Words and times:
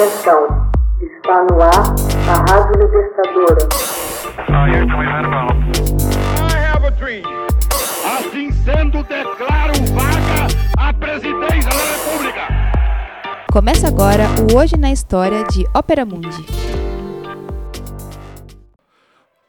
Atenção, 0.00 0.48
está 0.98 1.44
no 1.44 1.60
ar 1.60 1.84
a 2.26 2.32
Rádio 2.50 2.80
Libertadora. 2.80 3.68
Assim 8.16 8.50
sendo, 8.50 9.02
declaro 9.02 9.74
vaga 9.92 10.48
a 10.78 10.90
presidência 10.94 11.68
da 11.68 11.84
República. 11.92 12.48
Começa 13.52 13.88
agora 13.88 14.24
o 14.50 14.56
Hoje 14.56 14.78
na 14.78 14.90
História 14.90 15.44
de 15.44 15.66
Ópera 15.74 16.06
Mundi. 16.06 16.46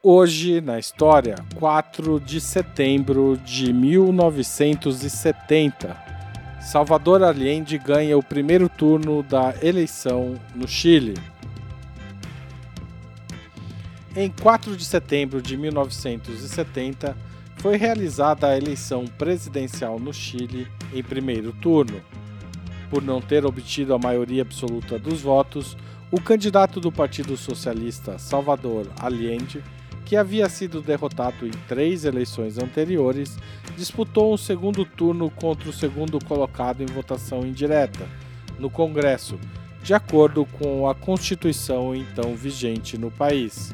Hoje 0.04 0.59
na 0.59 0.77
história, 0.77 1.36
4 1.57 2.20
de 2.20 2.41
setembro 2.41 3.38
de 3.38 3.71
1970. 3.71 6.11
Salvador 6.62 7.23
Allende 7.23 7.78
ganha 7.80 8.16
o 8.16 8.23
primeiro 8.23 8.70
turno 8.70 9.23
da 9.23 9.55
eleição 9.64 10.36
no 10.54 10.68
Chile. 10.68 11.15
Em 14.15 14.29
4 14.29 14.78
de 14.78 14.86
setembro 14.86 15.42
de 15.42 15.57
1970, 15.57 17.18
foi 17.57 17.78
realizada 17.78 18.47
a 18.47 18.56
eleição 18.56 19.06
presidencial 19.06 20.00
no 20.00 20.14
Chile 20.14 20.68
em 20.93 21.01
primeiro 21.01 21.51
turno. 21.51 22.00
Por 22.92 23.01
não 23.01 23.21
ter 23.21 23.43
obtido 23.43 23.93
a 23.96 24.00
maioria 24.00 24.43
absoluta 24.43 25.00
dos 25.00 25.21
votos, 25.21 25.75
o 26.12 26.21
candidato 26.21 26.79
do 26.79 26.92
Partido 26.92 27.36
Socialista, 27.36 28.20
Salvador 28.20 28.87
Allende, 29.00 29.64
que 30.11 30.18
havia 30.18 30.50
sido 30.50 30.82
derrotado 30.82 31.47
em 31.47 31.51
três 31.70 32.03
eleições 32.03 32.58
anteriores, 32.58 33.38
disputou 33.78 34.34
um 34.34 34.38
segundo 34.38 34.84
turno 34.84 35.30
contra 35.30 35.70
o 35.70 35.73
segundo 35.73 36.20
colocado 36.25 36.84
em 36.84 36.86
votação 36.86 37.45
indireta 37.45 38.06
no 38.59 38.70
Congresso, 38.70 39.39
de 39.81 39.94
acordo 39.94 40.45
com 40.45 40.89
a 40.89 40.94
Constituição 40.94 41.95
então 41.95 42.36
vigente 42.36 42.97
no 42.97 43.09
país. 43.09 43.73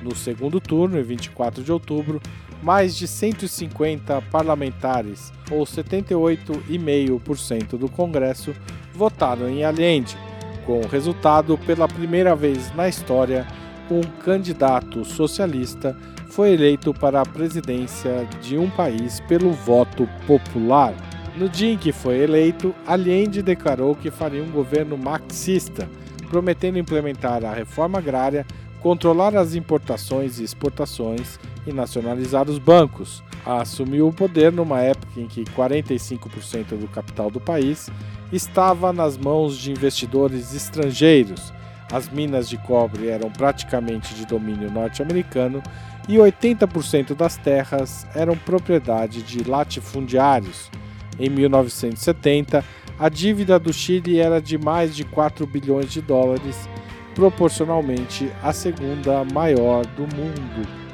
No 0.00 0.16
segundo 0.16 0.58
turno, 0.58 0.98
em 0.98 1.02
24 1.02 1.62
de 1.62 1.70
outubro, 1.70 2.18
mais 2.62 2.96
de 2.96 3.06
150 3.06 4.22
parlamentares, 4.32 5.34
ou 5.50 5.64
78,5% 5.64 7.76
do 7.76 7.90
Congresso, 7.90 8.54
votaram 8.94 9.50
em 9.50 9.64
Allende, 9.64 10.16
com 10.64 10.80
o 10.80 10.88
resultado 10.88 11.58
pela 11.58 11.86
primeira 11.86 12.34
vez 12.34 12.74
na 12.74 12.88
história 12.88 13.46
um 13.90 14.00
candidato 14.22 15.04
socialista 15.04 15.96
foi 16.28 16.52
eleito 16.52 16.92
para 16.92 17.20
a 17.20 17.26
presidência 17.26 18.26
de 18.40 18.58
um 18.58 18.68
país 18.68 19.20
pelo 19.20 19.52
voto 19.52 20.08
popular. 20.26 20.94
No 21.36 21.48
dia 21.48 21.72
em 21.72 21.78
que 21.78 21.92
foi 21.92 22.18
eleito, 22.18 22.74
Allende 22.86 23.42
declarou 23.42 23.94
que 23.94 24.10
faria 24.10 24.42
um 24.42 24.50
governo 24.50 24.96
marxista, 24.96 25.88
prometendo 26.28 26.78
implementar 26.78 27.44
a 27.44 27.52
reforma 27.52 27.98
agrária, 27.98 28.46
controlar 28.80 29.36
as 29.36 29.54
importações 29.54 30.38
e 30.38 30.44
exportações 30.44 31.38
e 31.66 31.72
nacionalizar 31.72 32.48
os 32.48 32.58
bancos. 32.58 33.22
Assumiu 33.44 34.08
o 34.08 34.12
poder 34.12 34.52
numa 34.52 34.80
época 34.80 35.20
em 35.20 35.26
que 35.26 35.44
45% 35.44 36.78
do 36.78 36.88
capital 36.88 37.30
do 37.30 37.40
país 37.40 37.90
estava 38.32 38.92
nas 38.92 39.16
mãos 39.16 39.56
de 39.56 39.70
investidores 39.70 40.54
estrangeiros 40.54 41.52
as 41.92 42.08
minas 42.08 42.48
de 42.48 42.56
cobre 42.58 43.08
eram 43.08 43.30
praticamente 43.30 44.14
de 44.14 44.26
domínio 44.26 44.70
norte-americano 44.70 45.62
e 46.08 46.16
80% 46.16 47.14
das 47.14 47.36
terras 47.36 48.06
eram 48.14 48.36
propriedade 48.36 49.22
de 49.22 49.42
latifundiários. 49.44 50.70
Em 51.18 51.30
1970, 51.30 52.64
a 52.98 53.08
dívida 53.08 53.58
do 53.58 53.72
Chile 53.72 54.18
era 54.18 54.40
de 54.40 54.58
mais 54.58 54.94
de 54.94 55.04
4 55.04 55.46
bilhões 55.46 55.90
de 55.90 56.00
dólares, 56.00 56.68
proporcionalmente 57.14 58.30
a 58.42 58.52
segunda 58.52 59.24
maior 59.24 59.86
do 59.86 60.02
mundo. 60.02 60.84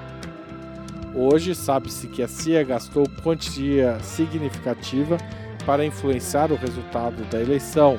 Hoje, 1.15 1.55
sabe-se 1.55 2.07
que 2.07 2.23
a 2.23 2.29
CIA 2.29 2.63
gastou 2.63 3.09
quantia 3.23 3.99
significativa 4.01 5.17
para 5.67 5.85
influenciar 5.85 6.53
o 6.53 6.57
resultado 6.57 7.25
da 7.31 7.41
eleição 7.41 7.97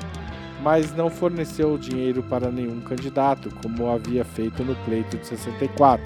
mas 0.62 0.94
não 0.94 1.10
forneceu 1.10 1.76
dinheiro 1.76 2.22
para 2.22 2.50
nenhum 2.50 2.80
candidato, 2.80 3.50
como 3.62 3.90
havia 3.90 4.24
feito 4.24 4.62
no 4.62 4.76
pleito 4.84 5.18
de 5.18 5.26
64. 5.26 6.04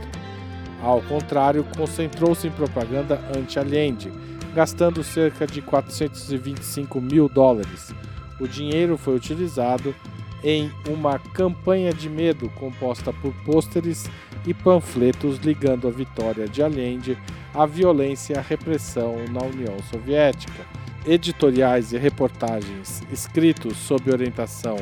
Ao 0.82 1.02
contrário, 1.02 1.64
concentrou-se 1.76 2.46
em 2.46 2.50
propaganda 2.50 3.20
anti-Allende, 3.36 4.10
gastando 4.54 5.04
cerca 5.04 5.46
de 5.46 5.60
425 5.60 7.00
mil 7.00 7.28
dólares. 7.28 7.94
O 8.40 8.48
dinheiro 8.48 8.96
foi 8.96 9.14
utilizado 9.14 9.94
em 10.42 10.70
uma 10.88 11.18
campanha 11.18 11.92
de 11.92 12.08
medo 12.08 12.48
composta 12.50 13.12
por 13.12 13.34
pôsteres 13.44 14.08
e 14.46 14.54
panfletos 14.54 15.38
ligando 15.38 15.88
a 15.88 15.90
vitória 15.90 16.46
de 16.46 16.62
Allende 16.62 17.18
à 17.52 17.66
violência 17.66 18.34
e 18.34 18.38
à 18.38 18.40
repressão 18.40 19.16
na 19.30 19.42
União 19.44 19.76
Soviética 19.90 20.64
editoriais 21.06 21.92
e 21.92 21.98
reportagens 21.98 23.02
escritos 23.12 23.76
sob 23.76 24.10
orientação 24.10 24.76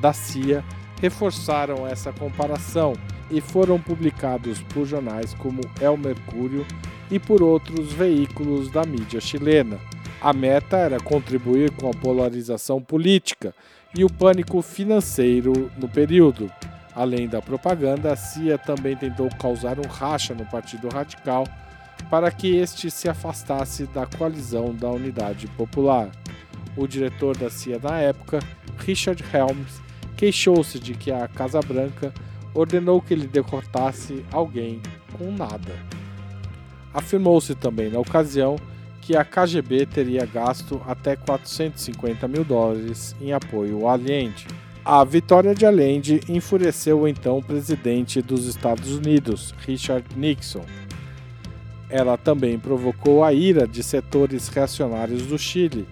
da 0.00 0.12
CIA 0.12 0.62
reforçaram 1.00 1.86
essa 1.86 2.12
comparação 2.12 2.94
e 3.30 3.40
foram 3.40 3.80
publicados 3.80 4.60
por 4.62 4.86
jornais 4.86 5.34
como 5.34 5.60
El 5.80 5.96
Mercúrio 5.96 6.66
e 7.10 7.18
por 7.18 7.42
outros 7.42 7.92
veículos 7.92 8.70
da 8.70 8.84
mídia 8.84 9.20
chilena. 9.20 9.78
A 10.20 10.32
meta 10.32 10.76
era 10.76 10.98
contribuir 11.00 11.70
com 11.72 11.88
a 11.88 11.94
polarização 11.94 12.80
política 12.80 13.54
e 13.96 14.04
o 14.04 14.12
pânico 14.12 14.60
financeiro 14.62 15.70
no 15.78 15.88
período. 15.88 16.50
Além 16.94 17.28
da 17.28 17.42
propaganda, 17.42 18.12
a 18.12 18.16
CIA 18.16 18.56
também 18.56 18.96
tentou 18.96 19.28
causar 19.38 19.78
um 19.78 19.88
racha 19.88 20.34
no 20.34 20.46
Partido 20.46 20.88
Radical 20.88 21.44
para 22.10 22.30
que 22.30 22.56
este 22.56 22.90
se 22.90 23.08
afastasse 23.08 23.86
da 23.86 24.06
coalizão 24.06 24.74
da 24.74 24.90
Unidade 24.90 25.46
Popular. 25.48 26.10
O 26.76 26.86
diretor 26.86 27.36
da 27.36 27.50
CIA 27.50 27.78
na 27.82 27.98
época, 27.98 28.40
Richard 28.78 29.22
Helms, 29.32 29.80
queixou-se 30.16 30.78
de 30.78 30.94
que 30.94 31.10
a 31.10 31.28
Casa 31.28 31.60
Branca 31.60 32.12
ordenou 32.54 33.00
que 33.00 33.14
ele 33.14 33.26
derrotasse 33.26 34.24
alguém 34.32 34.80
com 35.16 35.30
nada. 35.32 35.74
Afirmou-se 36.92 37.54
também 37.54 37.90
na 37.90 37.98
ocasião 37.98 38.56
que 39.00 39.16
a 39.16 39.24
KGB 39.24 39.86
teria 39.86 40.24
gasto 40.24 40.80
até 40.86 41.14
450 41.14 42.26
mil 42.26 42.44
dólares 42.44 43.14
em 43.20 43.32
apoio 43.32 43.86
a 43.86 43.92
Allende. 43.92 44.46
A 44.84 45.04
vitória 45.04 45.54
de 45.54 45.66
Allende 45.66 46.20
enfureceu 46.28 47.00
o 47.00 47.08
então 47.08 47.42
presidente 47.42 48.22
dos 48.22 48.46
Estados 48.46 48.92
Unidos, 48.92 49.54
Richard 49.66 50.06
Nixon, 50.16 50.64
ela 51.88 52.16
também 52.16 52.58
provocou 52.58 53.22
a 53.22 53.32
ira 53.32 53.66
de 53.66 53.82
setores 53.82 54.48
reacionários 54.48 55.26
do 55.26 55.38
Chile, 55.38 55.86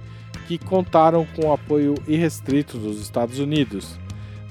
que 0.47 0.59
contaram 0.59 1.27
com 1.37 1.47
o 1.47 1.53
apoio 1.53 1.95
irrestrito 2.07 2.79
dos 2.79 3.01
Estados 3.01 3.39
Unidos. 3.39 3.99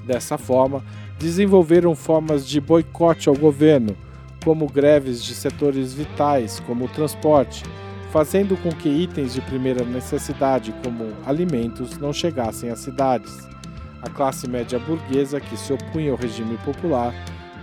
Dessa 0.04 0.38
forma, 0.38 0.82
desenvolveram 1.18 1.94
formas 1.94 2.46
de 2.46 2.60
boicote 2.60 3.28
ao 3.28 3.36
governo, 3.36 3.96
como 4.44 4.66
greves 4.66 5.22
de 5.22 5.34
setores 5.34 5.94
vitais, 5.94 6.60
como 6.60 6.86
o 6.86 6.88
transporte, 6.88 7.62
fazendo 8.10 8.56
com 8.56 8.70
que 8.70 8.88
itens 8.88 9.32
de 9.32 9.40
primeira 9.40 9.84
necessidade, 9.84 10.74
como 10.84 11.12
alimentos, 11.24 11.96
não 11.98 12.12
chegassem 12.12 12.70
às 12.70 12.80
cidades. 12.80 13.48
A 14.02 14.10
classe 14.10 14.48
média 14.48 14.78
burguesa, 14.80 15.40
que 15.40 15.56
se 15.56 15.72
opunha 15.72 16.10
ao 16.10 16.16
regime 16.16 16.58
popular, 16.58 17.14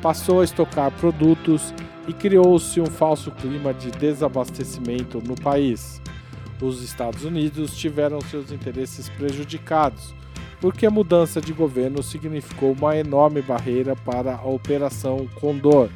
passou 0.01 0.41
a 0.41 0.43
estocar 0.43 0.91
produtos 0.91 1.73
e 2.07 2.13
criou-se 2.13 2.81
um 2.81 2.85
falso 2.85 3.31
clima 3.31 3.73
de 3.73 3.91
desabastecimento 3.91 5.21
no 5.25 5.35
país. 5.35 6.01
Os 6.61 6.81
Estados 6.81 7.23
Unidos 7.23 7.75
tiveram 7.77 8.19
seus 8.21 8.51
interesses 8.51 9.07
prejudicados, 9.09 10.13
porque 10.59 10.85
a 10.85 10.91
mudança 10.91 11.39
de 11.39 11.53
governo 11.53 12.03
significou 12.03 12.73
uma 12.73 12.97
enorme 12.97 13.41
barreira 13.41 13.95
para 13.95 14.35
a 14.35 14.45
Operação 14.45 15.27
Condor, 15.39 15.89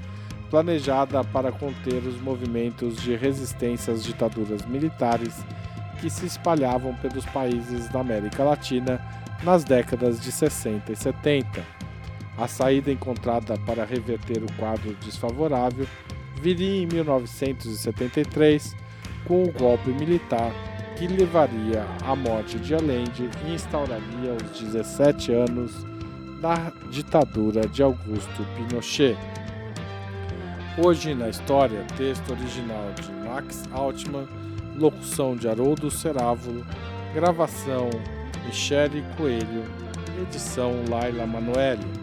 planejada 0.50 1.24
para 1.24 1.52
conter 1.52 2.04
os 2.06 2.22
movimentos 2.22 3.02
de 3.02 3.16
resistência 3.16 3.94
às 3.94 4.04
ditaduras 4.04 4.66
militares 4.66 5.44
que 6.00 6.10
se 6.10 6.26
espalhavam 6.26 6.94
pelos 6.96 7.26
países 7.26 7.90
da 7.90 8.02
América 8.02 8.44
Latina 8.44 9.02
nas 9.44 9.64
décadas 9.64 10.22
de 10.22 10.32
60 10.32 10.92
e 10.92 10.96
70. 10.96 11.83
A 12.38 12.48
saída 12.48 12.92
encontrada 12.92 13.58
para 13.60 13.86
reverter 13.86 14.44
o 14.44 14.52
quadro 14.54 14.96
desfavorável 14.96 15.88
viria 16.42 16.84
em 16.84 16.88
1973 16.88 18.76
com 19.26 19.44
o 19.44 19.52
golpe 19.52 19.92
militar 19.92 20.52
que 20.98 21.08
levaria 21.08 21.86
à 22.04 22.16
morte 22.16 22.60
de 22.60 22.76
Allende 22.76 23.30
e 23.46 23.54
instauraria 23.54 24.34
os 24.34 24.60
17 24.60 25.32
anos 25.32 25.86
da 26.42 26.72
ditadura 26.90 27.68
de 27.68 27.82
Augusto 27.82 28.46
Pinochet. 28.56 29.18
Hoje 30.78 31.14
na 31.14 31.30
história, 31.30 31.86
texto 31.96 32.32
original 32.32 32.92
de 32.94 33.12
Max 33.28 33.64
Altman, 33.72 34.28
locução 34.76 35.36
de 35.36 35.48
Haroldo 35.48 35.90
Cerávulo, 35.90 36.66
gravação 37.14 37.90
Michele 38.46 39.04
Coelho, 39.16 39.64
edição 40.22 40.74
Laila 40.90 41.26
Manoeli. 41.26 42.03